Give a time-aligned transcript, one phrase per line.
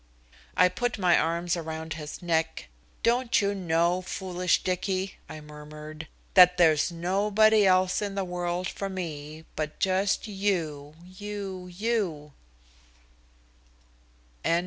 [0.57, 2.69] I put my arms around his neck.
[3.03, 8.89] "Don't you know, foolish Dicky," I murmured, "that there's nobody else in the world for
[8.89, 12.33] me but just you, you, you?"